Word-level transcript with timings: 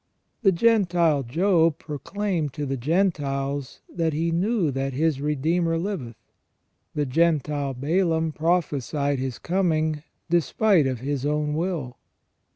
The 0.41 0.51
Gentile 0.51 1.21
Job 1.21 1.77
proclaimed 1.77 2.53
to 2.53 2.65
the 2.65 2.75
Gentiles 2.75 3.81
that 3.87 4.13
he 4.13 4.31
knew 4.31 4.71
that 4.71 4.93
his 4.93 5.21
Redeemer 5.21 5.77
liveth. 5.77 6.15
The 6.95 7.05
Gentile 7.05 7.75
Balaam 7.75 8.31
pro 8.31 8.61
phesied 8.61 9.19
His 9.19 9.37
coming, 9.37 10.01
despite 10.27 10.87
of 10.87 11.01
his 11.01 11.23
own 11.23 11.53
will. 11.53 11.99